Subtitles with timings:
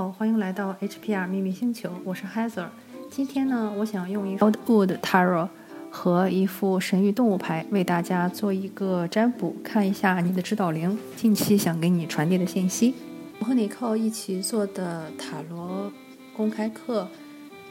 [0.00, 2.68] 好，欢迎来到 HPR 秘密星球，我是 Heather。
[3.10, 5.50] 今天呢，我想用一 Old Wood Tarot
[5.90, 12.94] 和一副神域动物牌为大家做一个占卜，看一下你的指导灵近期想给你传递的信息。
[13.40, 15.92] 我和你靠一起做的塔罗
[16.34, 17.06] 公开课，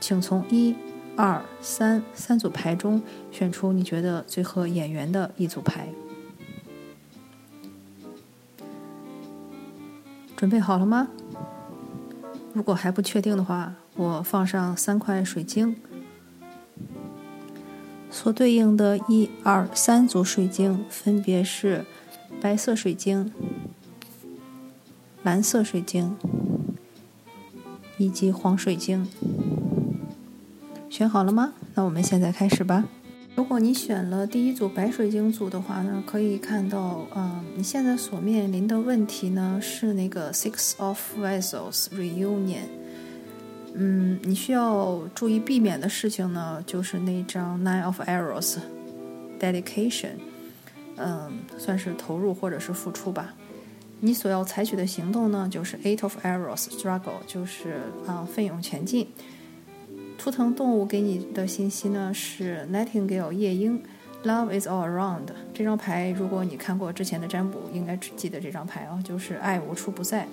[0.00, 0.74] 请从一、
[1.14, 5.90] 二、三三组牌中选出你觉得最合眼缘的一组牌。
[10.36, 11.08] 准备好了吗？
[12.52, 15.76] 如果还不确定的话，我放上三块水晶，
[18.10, 21.84] 所对应的一二三组水晶分别是
[22.40, 23.32] 白色水晶、
[25.22, 26.16] 蓝色水晶
[27.96, 29.08] 以及黄水晶。
[30.90, 31.54] 选好了吗？
[31.74, 32.84] 那我们现在开始吧。
[33.36, 42.64] 如果你选了第一组白水晶组的话呢，可以看到，嗯，你现在所面临的问题呢是那个 Six of Vessels Reunion。
[43.74, 48.56] 嗯，你需要注意避免的事情呢，就是那张 Nine of Arrows
[49.38, 50.12] Dedication。
[50.96, 53.34] 嗯，算是投入或者是付出吧。
[54.00, 59.06] 你所要采取的行动呢，就是 Eight of Arrows Struggle，就是啊，奋勇前进。
[60.18, 63.82] 图腾动物给你的信息呢是 Nightingale 夜莺
[64.24, 70.26] ，Love is all around 这张牌，如果你看过之前的占卜，应该记得这张牌啊，就是爱无处不在。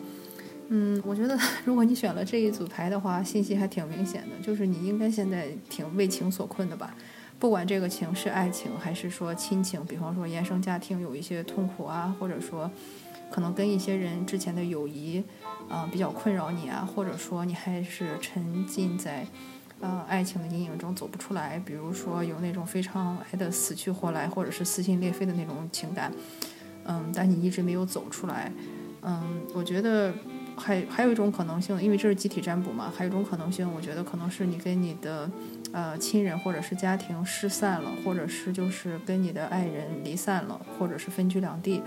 [0.70, 6.96] 嗯，我觉得 如果你选了这一组牌的话，信息还挺明显的，就是你应该现在挺为情所困的吧？
[7.38, 12.72] 不管这个情是爱情还是说亲情，比方说原生家庭有一些痛苦啊，或者说
[13.30, 15.22] 可能跟一些人之前的友谊
[15.70, 19.28] 啊比较困扰你啊，或者说你还是沉浸在。
[19.84, 26.10] 呃，爱情的阴影中走不出来，比如说有那种非常爱的死去活来，或者是撕心裂肺的那种情感，
[26.86, 28.50] 嗯，但你一直没有走出来，
[29.02, 30.14] 嗯，我觉得
[30.56, 35.30] 还还有一种可能性，因为这是集体占卜嘛，还有一种可能性，我觉得可能是你跟你的
[35.74, 41.82] 呃亲人或者是家庭失散了，或者是就是跟你的爱人离散了，或者是分居两地，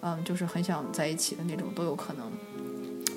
[0.00, 2.32] 嗯，就是很想在一起的那种都有可能。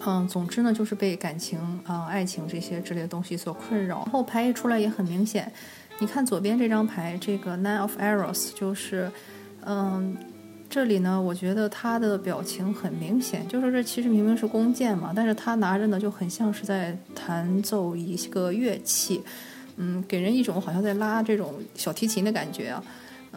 [0.07, 4.01] 嗯，总之呢，就是被感情啊、爱情这些之类的东西所困扰。
[4.05, 5.51] 后牌一出来也很明显，
[5.99, 9.11] 你看左边这张牌，这个 Nine of Arrows，就是，
[9.65, 10.15] 嗯，
[10.69, 19.23] 这里呢，我觉得他的表情很明显，就是这其实明明是弓箭嘛，但是他拿着呢就很像是在弹奏一个乐器，
[19.77, 22.83] 嗯，给人一种好像在拉这种小提琴的感觉啊。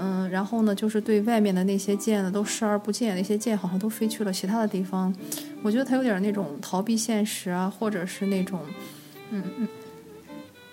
[0.01, 5.15] 嗯，然后呢，就是对外面的那些箭呢，都视而不见，那些箭好像都飞去了其他的地方。
[5.63, 8.61] 我觉得他有点那种逃避现实啊，或者是那种，
[9.31, 9.69] 嗯嗯，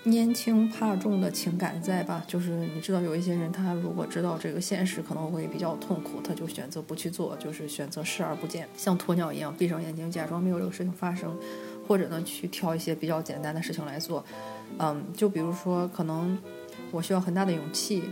[0.04, 2.22] 拈轻怕重的情感在吧？
[2.28, 11.36] 就是你知道，有一些人他如果知道这个现实可能会比较痛苦，他就选择不去做，就是选择视而不见，像鸵鸟一样闭上眼睛，假装没有这个事情发生，
[11.88, 14.24] 或者呢，去挑一些比较简单的事情来做。
[14.78, 16.38] 嗯，就比如说，可能
[16.92, 18.04] 我需要很大的勇气。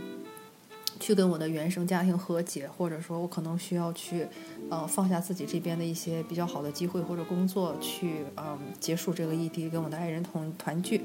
[1.05, 4.25] 去跟我的原生家庭和解，或者说我可能需要去，
[4.71, 10.99] 呃，放下自己这边的一些比较好的机会或者工作，去嗯结束这个异地，跟我的爱人同团聚，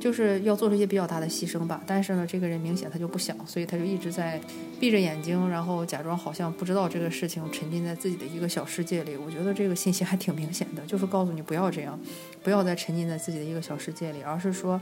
[0.00, 1.82] 就是要做出一些比较大的牺牲吧。
[1.86, 4.40] 但是呢，这个人明显他就不想，所以他就一直在
[4.80, 9.14] 闭着眼睛，然后假装好像不知道这个事情，沉浸在自己的一个小世界里。
[9.14, 12.00] 我觉得这个信息还挺明显的，就是告诉你不要这样，
[12.42, 14.80] 不要再沉浸在自己的一个小世界里，而是说。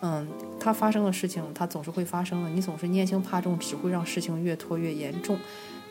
[0.00, 0.26] 嗯，
[0.60, 2.50] 它发生的事情，它总是会发生的。
[2.50, 5.38] 你总是念轻怕重，只会让事情越拖越严重。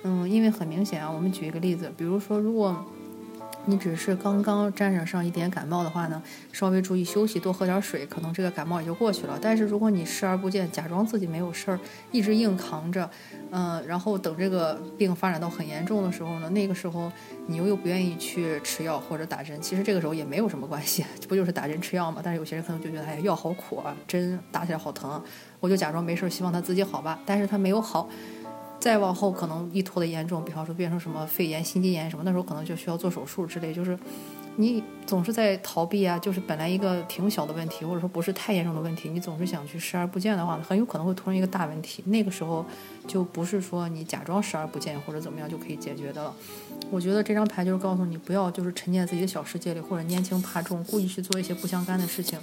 [0.04, 2.86] 嗯，因为很明显啊，我们举一个例子，比如说，如果。
[3.70, 6.24] 你只是刚刚沾染上一点感冒的话呢，
[6.54, 9.38] 稍微注意休息，多喝点水，可能这个感冒也就过去了。
[9.42, 11.80] 但是如果你视而不见，假装自己没有事儿，
[12.12, 13.10] 一直硬扛着，
[13.52, 17.12] 嗯，然后等这个病发展到很严重的时候呢，那个时候
[17.46, 22.22] 你又又不愿意去吃药或者打针，其实这个时候也没有什么关系， 不就是打针吃药嘛？
[22.24, 25.22] 但是有些人可能就觉得，哎，药好苦啊，针打起来好疼，
[25.60, 27.20] 我就假装没事儿，希望他自己好吧。
[27.26, 28.08] 但是他没有好。
[28.80, 33.74] 再往后可能一拖的严重，比方说变成什么肺炎、心肌炎什么，那时候可能就需要做手术之类。
[33.74, 33.98] 就是，
[34.56, 42.04] 你总是在逃避啊，就是本来一个挺小的问题，或者说不是太严重的问题，你总是想去视而不见的话，很有可能会突然一个大问题。
[42.06, 42.66] 那个时候
[43.08, 46.34] 就不是说你假装视而不见或者怎么样就可以解决的了。
[46.90, 52.40] 我觉得这张牌就是告诉你，不要就是沉浸在自己的小世界里，或者拈轻怕重，故意去做一些不相干的事情，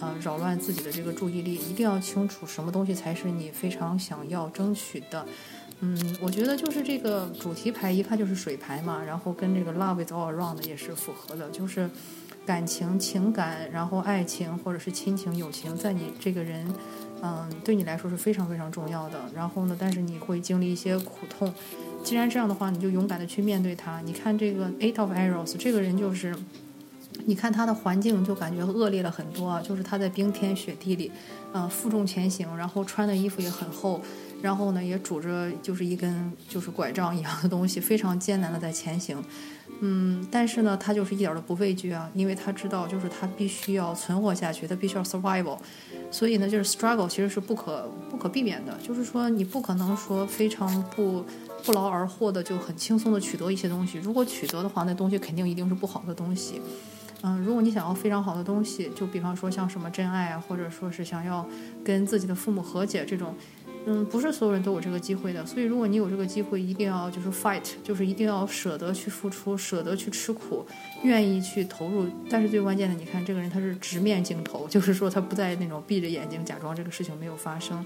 [0.00, 1.54] 啊，扰乱自己的这个注意力。
[1.54, 5.26] 一定要清楚什么东西才是你非常想要争取的。
[5.80, 11.88] 嗯，我觉得就是这个主题牌一看就是水牌嘛，然后跟这个 love is all around 也是符合的，就是
[12.44, 16.66] 感情、情感，然后爱情或者是亲情、友情，在你这个人，
[17.22, 19.18] 嗯，对你来说是非常非常重要的。
[19.34, 21.50] 然后呢，但是你会经历一些苦痛，
[22.04, 24.02] 既然这样的话，你就勇敢的去面对它。
[24.02, 26.36] 你看这个 eight of arrows，这个人就是，
[27.26, 31.10] 你看他的环境就感觉恶劣了很多啊，就是他在冰天雪地里，
[31.52, 34.00] 呃，负重前行，然后穿的衣服也很厚。
[34.42, 39.22] 然后呢，也拄着就是一根就是拐杖一样的东西，非常艰难的在前行。
[39.80, 45.58] 嗯，但是呢，他就是一点都不畏惧啊，因为他知道就是他必须要存活下去，他必须要 survival。
[46.10, 51.22] 所以呢，就是 struggle 其实是不可不可避免的，就是说你不可能说非常不
[51.62, 53.98] 不劳而获的就很轻松的取得一些东西。
[53.98, 56.62] 如果取得的话，那东西肯定一定是不好的东西。
[57.22, 61.46] 嗯，如果你想要非常好的东西，就比方说像什么真爱啊，或者说是想要
[61.84, 63.34] 跟自己的父母和解这种。
[63.86, 70.66] 嗯，不是所有人都有这个机会的，所以如果你有这个机会，一定要就是 fight，就是一定要舍得去付出，舍得去吃苦，
[71.02, 72.06] 愿意去投入。
[72.28, 77.82] 但是最关键的，你看这个人他是直面镜头， 就是说他不在那种闭着眼睛假装这个事情没有发生。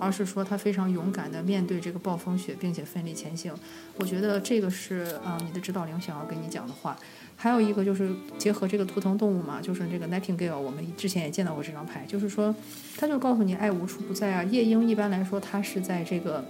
[0.00, 3.52] 而是说他非常勇敢的面对这个暴风雪，并且奋力前行。
[3.96, 6.96] 我觉得这个是啊，你的指导灵想要跟你讲的话。
[7.40, 12.52] 还有一个就是结合这个图腾动物嘛，就是这个 Nightingale，我们之前也见到过这张牌，就是说，
[12.96, 14.42] 他就告诉你爱无处不在啊。
[14.42, 16.44] 夜莺一般来说，它是在这个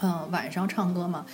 [0.00, 1.24] 嗯晚上唱歌嘛。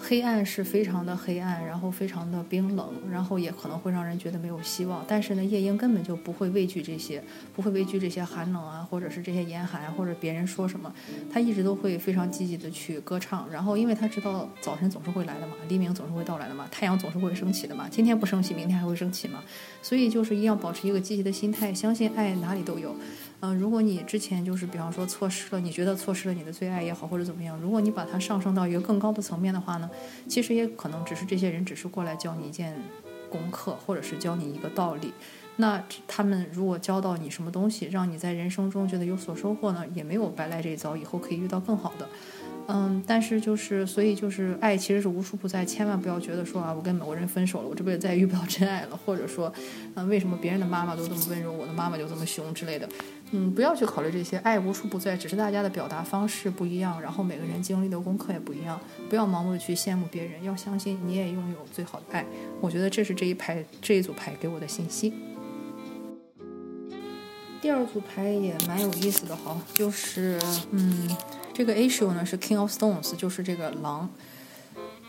[0.00, 5.04] 黑暗是非常的黑暗，然后非常的冰冷，然后也可能会让人觉得没有希望。
[5.08, 7.22] 但是呢，夜莺根本就不会畏惧这些，
[7.54, 10.92] 不会畏惧这些寒冷啊，或者是这些严寒，或者别人说什么，
[11.32, 13.48] 他一直都会非常积极的去歌唱。
[13.50, 19.42] 然后，因为他知道早晨总是会来的嘛，黎明总是会到来的嘛，太阳总是会升起的嘛，今天不升起，明天还会升起嘛。
[19.82, 22.94] 所以就是一定要保持一个积极的心态，相信爱哪里都有。
[23.40, 29.88] 嗯，如果你之前就是比方说错失了，你觉得错失了你的最爱也好，或者怎么样，如果你把它上升到一个更高的层面的话呢，
[30.26, 32.76] 其实也可能只是这些人只是过来教你一件
[33.30, 35.12] 功课，或者是教你一个道理。
[35.60, 42.08] 那他们如果教到你什么东西，让你在人生中觉得有所收获呢，也没有白来这一遭，以后可以遇到更好的。
[42.70, 49.50] 嗯，但是就是，所以就是爱其实是无处不在，千万不要觉得说啊，我跟某个人分手了，我这辈子再也遇不到真爱了，或者说，
[49.94, 52.86] 嗯，为什么别人的妈妈都这么温柔，我的妈妈就这么凶之类的，
[53.32, 62.24] 嗯，不要去考虑这些，爱无处不在，只是大家的表达方式不一样，然后每个人经历的功课也不一样，不要盲目的去羡慕别人，要相信你也拥有最好的爱。
[62.60, 65.12] 我觉得这是这一排这一组牌给我的信息。
[67.60, 70.40] 第二组牌也蛮有意思的哈，就是
[70.70, 71.08] 嗯。
[71.54, 74.08] 这个 issue 呢是 King of Stones，就是这个狼。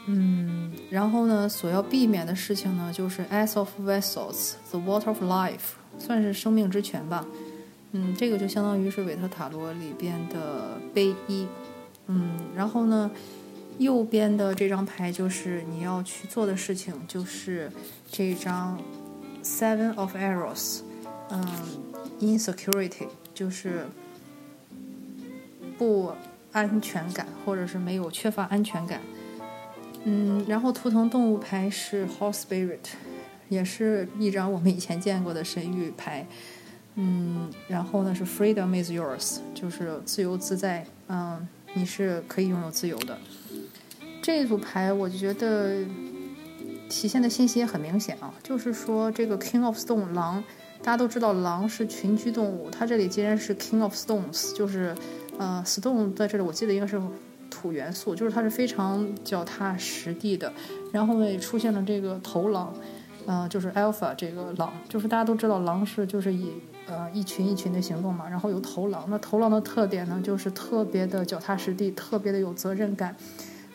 [0.08, 7.24] 嗯，然后呢，所要避免的事情呢，就是 Ace of Vessels，The Water of Life，算是生命之泉吧。
[7.92, 11.48] 嗯，这个就相当于是韦特塔罗里边的杯一。
[12.08, 13.10] 嗯，然后呢，
[13.78, 17.72] 右边的这张牌就是你要去做的事情，就是
[18.12, 18.80] 这张
[19.44, 20.82] Seven of Arrows。
[21.30, 21.46] 嗯
[22.20, 23.88] ，Insecurity，就是
[25.78, 26.12] 不。
[26.52, 29.00] 安全感，或者是没有缺乏安全感，
[30.04, 32.80] 嗯，然后图腾动物牌是 Horse Spirit，
[33.50, 36.26] 也是一张我们以前见过的神谕牌，
[37.02, 43.18] 嗯，然后呢是 Freedom is yours，就是自由自在，嗯，你是可以拥有自由的。
[44.22, 45.86] 这一组牌我就觉得
[46.90, 50.44] 体现的信息也很明显啊，就是说这个 King of Stone 狼，
[50.84, 54.94] 大家都知道狼是群居动物，它这里既然是 King of Stones，就是。
[55.40, 57.02] 呃，stone 在这里，我记得应该是
[57.50, 60.52] 土元素，就是它是非常脚踏实地的。
[60.92, 62.76] 然后呢，也出现了这个头狼，
[63.26, 66.52] 呃，就是 alpha 这个狼，就是大家都知道狼是就是以
[66.90, 68.28] 呃一群一群的行动嘛。
[68.28, 73.16] 然后有头狼，那头狼的特点呢，就是特别的脚踏实地，特别的有责任感，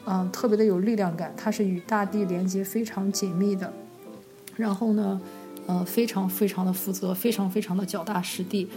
[0.05, 3.73] 嗯，特别的有力量感，它是与大地连接非常紧密的。
[4.57, 5.21] 然后呢，
[5.67, 8.69] 呃，非常非常的负责，非常非常的脚踏实地。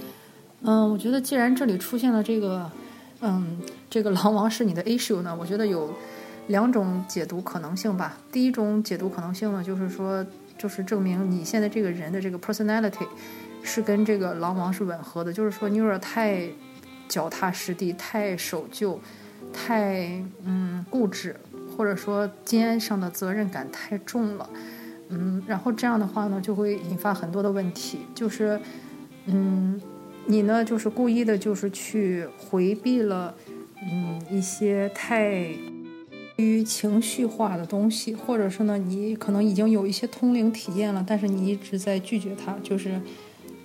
[0.61, 2.71] 嗯，我觉得既然这里出现了这个，
[3.21, 5.93] 嗯，这个狼王是你的 issue 呢，我觉得有
[6.47, 8.17] 两种解读可能性吧。
[8.31, 10.25] 第一种解读可能性呢，就是说，
[10.57, 13.05] 就是证明你现在这个人的这个 personality
[13.63, 16.47] 是跟这个狼王是吻合的，就是说你有点太
[17.07, 18.99] 脚踏实地、太守旧、
[19.53, 21.35] 太嗯固执，
[21.75, 24.49] 或者说肩上的责任感太重了。
[25.09, 28.59] 嗯，然后这样的话呢，就会引发很多的问题，就是，
[29.25, 29.79] 嗯，
[30.25, 33.35] 你呢就是故意的，就是去回避了，
[33.81, 35.45] 嗯，一些太
[36.35, 42.99] 于情绪化的东西，或者是呢，你可能已经有一些通灵体验了，但是你一直在拒绝它，就是。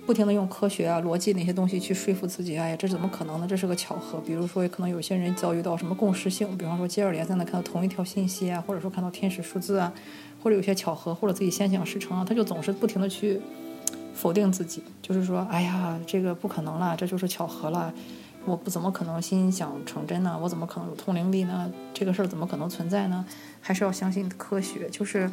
[0.05, 3.47] 不停的用科学啊、逻辑那些东西去说服自己，哎呀，这怎么可能呢？
[3.47, 4.19] 这是个巧合。
[4.19, 9.93] 比如说，可能有些人遭遇到什么共识性，比方说接二连三的看到同一条信息啊，或者说看到天使数字啊，
[10.41, 13.39] 或者有些巧合，或者自己心想事成啊，他就总是不停的去
[14.13, 17.93] 否定自己，就是说，哎呀，这个不可能了，这就是巧合了，
[18.45, 20.37] 我不怎么可能心想成真呢？
[20.41, 21.71] 我怎么可能有通灵力呢？
[21.93, 23.25] 这个事儿怎么可能存在呢？
[23.61, 25.29] 还是要相信科学，就是。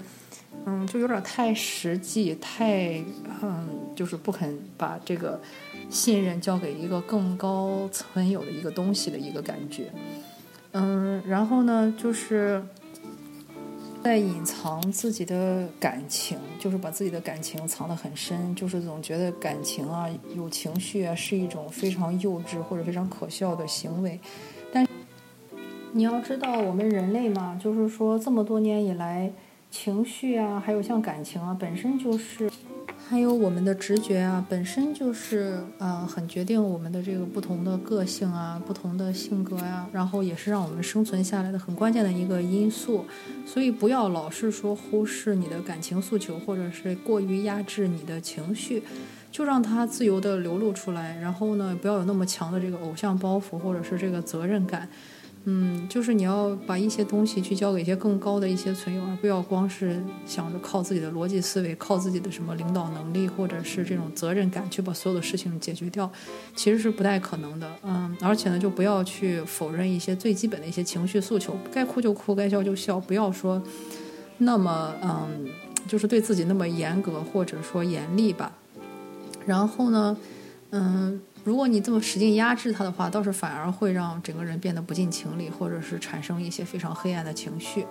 [0.67, 3.03] 嗯，就有点太实际，太
[3.41, 5.41] 嗯，就是不肯把这个
[5.89, 9.91] 信任交给一个更高存有的一个东西的一个感觉。
[10.73, 12.63] 嗯，然后呢，就是
[14.03, 24.19] 在隐藏自己的感情，就是把自己的感情藏得很深，就是总觉得感情啊、有情绪啊是一种非常幼稚或者非常可笑的行为。
[24.73, 24.87] 但
[25.93, 29.33] 你要知道，我们人类嘛，就是说这么多年以来。
[29.73, 32.51] 情绪啊，还有像感情啊，本身就是，
[33.11, 43.05] 还有我们的直觉啊，本身就是，呃，很决定我们的这个不同的个性啊，不同的性格呀，然后也是让我们生存下来的很关键的一个因素。
[43.45, 48.85] 所以不要老是说忽视你的感情诉求，或者是过于压制你的情绪，
[49.33, 51.19] 就让它自由的流露出来。
[51.21, 54.89] 然后呢，不要有那么强的这个偶像包袱，或者是这个责任感。
[55.45, 66.11] 嗯，就是你要把一些东西去交给一些更高的一些存有，而不要光是想着靠自己的逻辑思维、靠自己的什么领导能力或者是这种责任感去把所有的事情解决掉，
[66.55, 67.67] 其实是不太可能的。
[67.83, 73.63] 嗯，而且呢，就不要去否认一些最基本的一些情绪诉求，该哭就哭，该笑就笑，不要说
[74.37, 75.49] 那么嗯，
[75.89, 78.53] 就是对自己那么严格或者说严厉吧。
[79.47, 80.17] 然后呢，
[80.71, 81.21] 嗯。
[81.43, 87.87] 如果你这么使劲压制他的话，倒是反而会让整个人变得不近情理，或者是产生一些非常黑暗的情绪。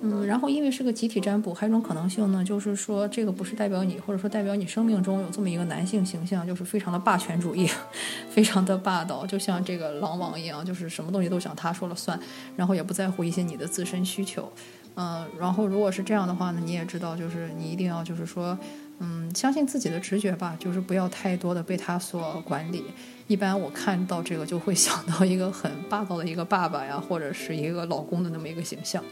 [0.00, 7.68] 嗯，然后因为是个集体占卜，还有一种可能性呢，就是说这个不是代表你，或者说代表你生命中有这么一个男性形象，就是非常的霸权主义，
[8.30, 12.18] 非常的霸道，就像这个狼王一样，就是什么东西都想他说了算，
[12.54, 14.48] 然后也不在乎一些你的自身需求。
[14.94, 18.56] 嗯，然后如果是这样的话呢，你也知道，就是你一定要就是说。
[19.00, 22.84] 嗯，相信自己的直觉吧，就是不要太多的被他所管理。
[23.26, 29.04] 一般我看到这个就会想到一个很霸道的一个爸爸呀，或者是一个老公的那么一个形象。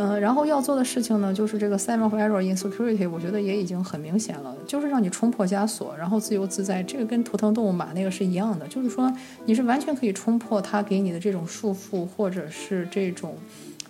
[0.00, 6.82] 嗯，然后要做的事情呢，就是这个 Simon error insecurity，我觉得也已经很明显了，就是让你冲破枷锁，然后自由自在。
[6.84, 9.12] 这个跟图腾动物马那个是一样的，就是说
[9.44, 13.36] 你是完全可以冲破他给你的这种束缚，或者是这种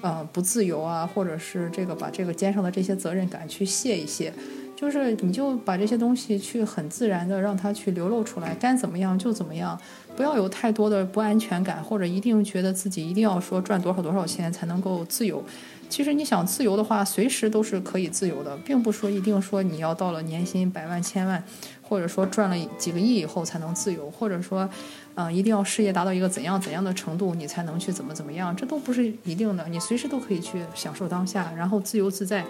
[0.00, 4.33] 呃不自由啊，或者是这个把这个肩上的这些责任感去卸一卸。
[4.79, 9.77] 就是你就把这些东西去很自然的让它去流露出来，该怎么样就怎么样，
[10.17, 15.43] 不要有太多的不安全感，或者一定觉得自己一定要说赚多少多少钱才能够自由。
[15.89, 21.43] 其实你想自由的话，随时都是可以自由的，并不说一定说你要到了年薪百万千万，
[21.83, 24.71] 或者说赚了几个亿以后才能自由，或者说，
[25.17, 32.45] 嗯，一定要事业达到一个怎样怎样的程度你才能去怎么怎么样，这都不是一定的，你随时都可以去享受当下，然后自由自在。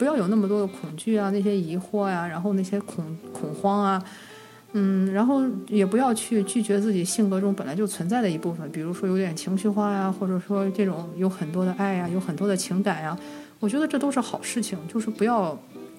[0.00, 3.04] 不要有那么多的恐惧啊，那些疑惑呀，然后那些恐
[3.34, 4.02] 恐慌啊，
[4.72, 13.14] 嗯，然后也不要去拒绝自己性格中本来就存在的一部分，比如说有点情绪化呀，或者说这种有很多的爱呀，有很多的情感呀，
[13.58, 15.54] 我觉得这都是好事情，就是不要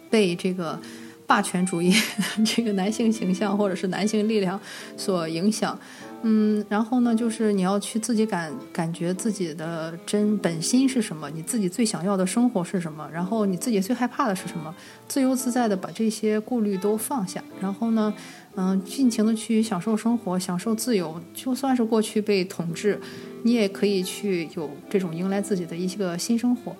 [0.09, 0.79] 被这个
[1.27, 1.93] 霸权主义、
[2.43, 4.59] 这个男性形象或者是男性力量
[4.97, 5.77] 所影响。
[6.23, 14.73] 嗯，然后呢，就是你要去自己感感觉自己的真本心是什么，你自己最想要的生活是什么，然后你自己最害怕的是什么，
[15.07, 18.13] 自由自在的把这些顾虑都放下，然后呢，
[18.55, 22.99] 嗯，尽情的去享受生活，享受自由，就算是过去被统治，
[23.43, 26.75] 你也可以去有这种迎来自己的一些个新生活。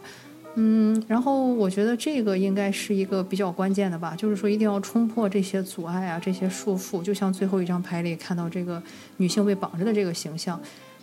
[0.55, 7.01] 嗯，然后我觉得这个应该是一个比较关键的吧，就是说一定要冲破这些阻碍啊，这些束缚。
[7.01, 8.81] 就像最后一张牌里看到这个
[9.15, 10.59] 女性被绑着的这个形象，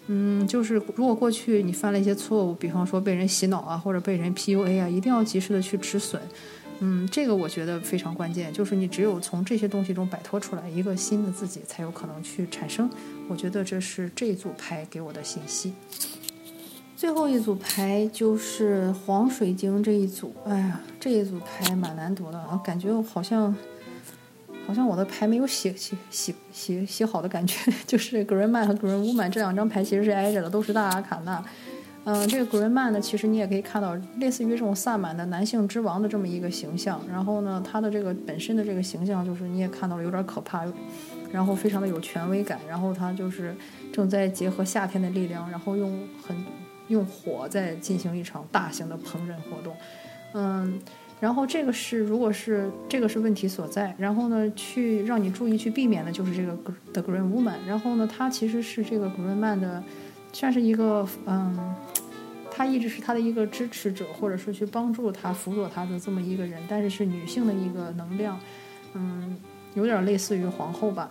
[0.08, 6.20] 嗯，就是如果过去你犯了一些错误，比方说被人洗脑啊，或者被人 PUA 啊，一定要及时的去止损。
[6.80, 12.88] 嗯，这个我觉得非常关键，就是你只有从这些东西中摆脱出来，一个新的自己才有可能去产生。
[13.28, 15.72] 我觉得这是这组牌给我的信息。
[16.98, 23.54] 最后一组牌就是黄水晶这一组，哎呀，这一组牌蛮难读的，感觉好像
[24.66, 31.40] 好像我的牌没有写写写写写好的感觉， 就是 Green Man 和 Green Woman 这两张牌其实是挨着的，都是大阿卡纳，
[32.02, 37.00] 嗯，这个 Green Man 呢，其实你也可以看到，类似于这种萨满的男性之王的这么一个形象。
[37.08, 40.64] 然后呢，他的这个本身的这个形象，就是你也看到了，有点可怕，
[41.30, 42.58] 然后非常的有权威感。
[42.68, 43.54] 然后他就是
[43.92, 46.36] 正在结合夏天的力量，然后用很
[46.88, 49.76] 用火在进行一场大型的烹饪活动。
[50.34, 50.78] 嗯，
[51.20, 53.94] 然后这个是如果是这个是问题所在。
[53.96, 56.54] 然后呢，去让你注意去避免的就是这个
[56.92, 57.56] The Green Woman。
[57.66, 59.82] 然后呢，她其实是这个 Green Man 的。
[60.30, 61.74] 算是一个嗯，
[62.50, 68.38] 他一直是他的一个支持者，或者是去帮助他、辅佐他的这么一个人，但是是女性的一个能量，
[68.92, 69.38] 嗯，
[69.72, 71.10] 有点类似于皇后吧。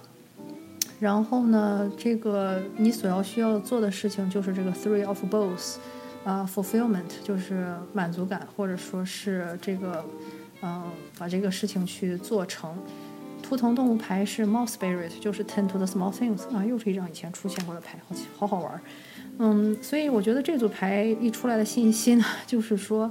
[0.99, 5.75] 然后呢，这个你所要需要做的事情就是这个 three of both，
[6.23, 10.03] 啊，fulfillment 就是满足感，或者说是这个
[10.61, 10.83] 嗯，
[11.17, 12.75] 把这个事情去做成。
[13.43, 17.97] 图腾动物牌是 Mouse Spirit，就是 Tend to the Small Things 啊，又是一张以前出现过的牌，
[18.35, 18.81] 好好好玩。
[19.37, 23.09] 嗯，所以我觉得这组牌一出来的信息呢，就是说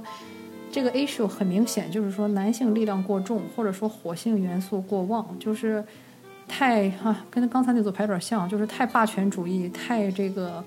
[0.69, 5.83] 这个 issue 很明显，就是说男性力量过重，或者说火性元素过旺，就是
[6.47, 10.63] 太哈，跟刚才那组牌有点像，就是太霸权主义，太这个。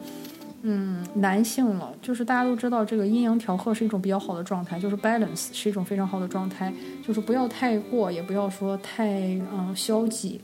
[0.62, 6.70] 嗯，男性了，就是大家都知道，这个阴阳调和是一种比较好的状态，就是 balance 是一种非常好的状态，
[7.02, 9.08] 就是不要太过，也不要说太
[9.50, 10.38] 嗯消极。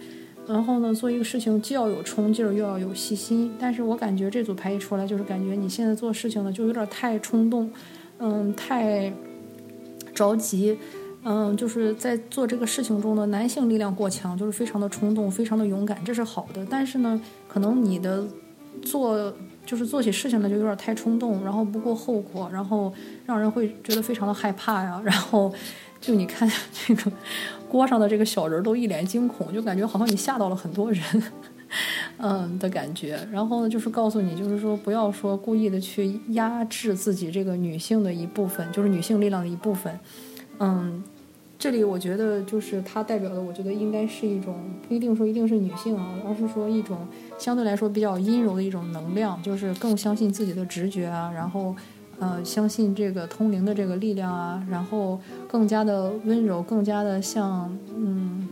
[0.49, 3.53] 然后呢，做一个事情既要有冲劲儿，又要有细心。
[3.59, 7.71] 但是我感觉这组牌一出来，就是感觉你现在做事情呢，就有点太冲动，
[8.17, 9.13] 嗯，太
[10.15, 10.79] 着急，
[11.29, 16.65] 嗯，就是在做这个事情中的男性力量过强，就是非常的冲动，非常的勇敢，这是好的。
[16.71, 18.25] 但是呢，可能你的
[18.83, 19.35] 做。
[19.67, 25.03] 就是做起事情来就有点太冲动，然后不顾后果，然后让人会觉得非常的害怕呀。
[25.05, 25.53] 然后
[26.01, 26.49] 就你看
[26.87, 27.11] 这个
[27.69, 31.03] 锅上的这个小人都一脸惊恐，就感觉好像你吓到了很多人，
[32.19, 33.19] 嗯的感觉。
[33.33, 39.99] 然后呢，就是告诉你，就是说不要说故意的去压制自己这个女性的一部分，就是女性力量的一部分，
[40.61, 41.03] 嗯。
[41.59, 44.55] 这里我觉得就是它代表的，我觉得应该是一种
[44.87, 46.99] 不一定说一定是女性啊，而是说一种
[47.39, 51.75] 相对来说比较阴柔的一种能量，就是更相信自己的直觉啊，然后
[52.19, 58.47] 呃相信这个通灵的这个力量啊，然后更加的温柔，更加的像嗯，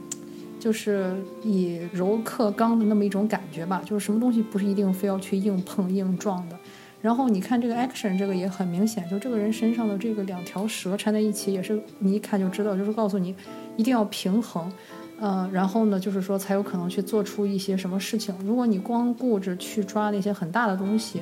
[0.59, 6.57] 就是以柔克刚的那么一种感觉吧，就是什么东西不是一定非要去硬碰硬撞的。
[7.05, 13.37] 然后你看这个 action，这个也很明显，就这个人身上的这个两条蛇缠在一起，也是你一看就知道，就是告诉你
[13.77, 14.73] 一定要平衡，
[15.21, 18.35] 呃，然后呢，就是说才有可能去做出一些什么事情。
[18.43, 21.21] 如果你光顾着去抓那些很大的东西，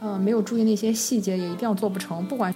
[0.00, 2.24] 呃，没有注意那些细节，也一定要做不成。
[2.24, 2.54] 不管。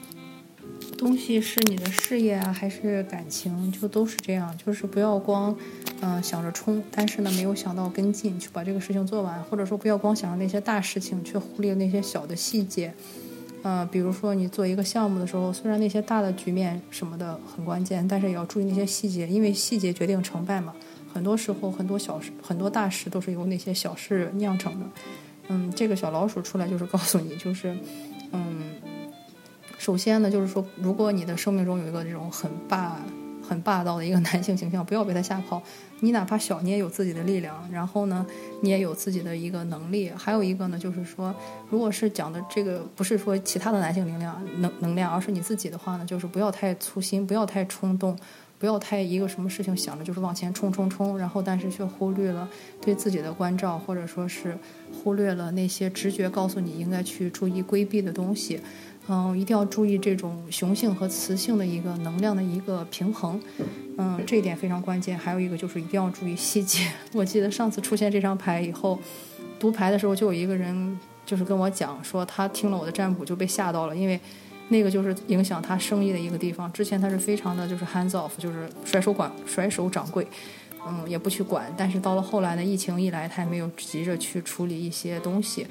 [1.02, 4.56] 东西是你的事业啊，还是感情，就都是这样。
[4.56, 5.54] 就是不要光，
[6.00, 12.94] 嗯，想着冲，但是呢，没有想到跟进去把这个事情做完，或者说不要光想着那些大事情，却忽略那些小的细节。
[13.64, 20.72] 嗯，比如说你做一个项目的时候，虽然那些大的局面什么的很关键，但是也要注意那些细节，因为细节决定成败嘛。
[21.12, 24.86] 很多时候，很多小事，很多大事都是由那些小事酿成的。
[25.48, 27.76] 嗯，这个小老鼠出来就是告诉你，就是，
[28.30, 28.62] 嗯。
[29.82, 32.96] 首先呢，就是说，如果你的生命中有一个这种很霸、
[33.42, 35.60] 很霸道的一个男性形象，不要被他吓跑。
[35.98, 38.24] 你哪怕小，你也有自己的力量，然后呢，
[38.60, 40.08] 你也有自己的一个能力。
[40.16, 41.34] 还有一个呢，就是说，
[41.68, 48.16] 如果是讲的这个不是说其他的男性能量、能能量，而是你自己的话呢，就是不要太粗心，不要太冲动，
[48.60, 52.48] 不要太一个什么事情想着就是往前冲冲冲，然后但是却忽略了
[52.80, 54.56] 对自己的关照，或者说是
[54.92, 58.60] 忽略了那些直觉告诉你应该去注意规避的东西。
[59.08, 63.40] 嗯，一定要注意这种雄性和雌性的一个能量的一个平衡，
[63.98, 65.18] 嗯，这一点非常关键。
[65.18, 66.86] 还有一个就是一定要注意细节。
[67.12, 68.98] 我记得上次出现这张牌以后，
[69.58, 74.18] 读牌的时候就有一个人就是跟我讲说，他听了我的占卜就被吓到了，因为
[74.68, 76.72] 那个就是影响他生意的一个地方。
[76.72, 80.24] 之前他是非常的就是 hands off，就是甩手管甩手掌柜，
[80.86, 81.66] 嗯，也不去管。
[81.76, 85.66] 但是到了后来呢，疫情一来，他也没有急着去处理一些东西。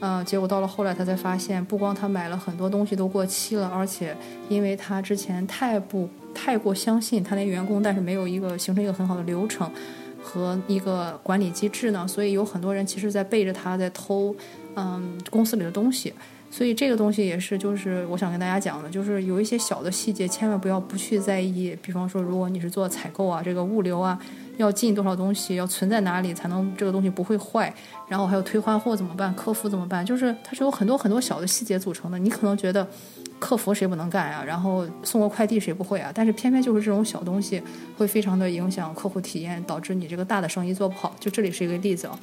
[0.00, 4.14] 嗯，结果到了后来，他才发现，不光他买了很多东西都过期了，而且
[4.48, 9.70] 因为他之前太不太过相信他那员工，但是没有一个形成一个很好的流程
[10.22, 14.36] 和一个管理机制呢，所以有很多人其实在背着他在偷，
[14.74, 16.12] 嗯，公司里的东西。
[16.50, 21.76] 所以这个东西也是，就是我想跟大家讲的，就是有一些小的细节，千万不要不去在意。
[21.82, 24.18] 比方说，如果你是做采购啊，这个物流啊。
[24.56, 27.72] 要进多少东西，要存在哪里才能这个东西不会坏？
[28.08, 29.34] 然后还有退换货怎么办？
[29.34, 30.04] 客服怎么办？
[30.04, 32.18] 就是它是有很多很多小的细节组成的。
[32.18, 32.86] 你可能觉得
[33.38, 34.42] 客服谁不能干呀？
[34.44, 36.10] 然后送个快递谁不会啊？
[36.14, 37.62] 但是偏偏就是这种小东西
[37.98, 41.14] 会非常的影响客户体验，导致你这个大的生意做不好。
[41.20, 42.18] 就这里是一个例子啊。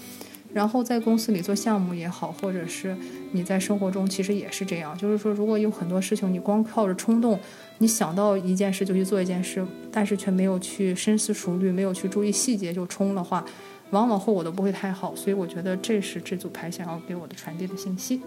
[0.54, 2.96] 然后在公司里做项目也好，或者是
[3.32, 4.96] 你在生活中其实也是这样。
[4.98, 7.40] 就是说，如果有很多事情你光靠着冲动，
[7.80, 13.44] 你想到一件事就去做一件事，但是却没有去深思熟虑，没有去注意细节就冲的话，
[13.90, 15.16] 往往后果都不会太好。
[15.16, 18.22] 所以我觉得这是这组牌想要给我的传递的信息。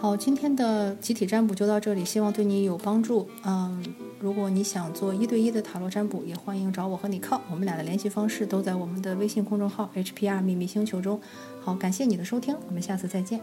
[0.00, 3.28] 好，今天的集体占卜就到这里，希望对你有帮助。
[3.44, 3.84] 嗯，
[4.18, 7.38] 如果你想做一对一的塔罗占卜，也欢迎找我和你靠。
[7.50, 11.20] 我们俩的联系方式都在我们的微信公众号 HPR 秘密星球中。
[11.60, 13.38] 好，感谢你的收听，我们下次再见。